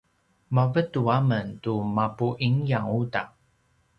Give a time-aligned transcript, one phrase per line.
[0.55, 3.23] mavetu a men tu mapu ingyang uta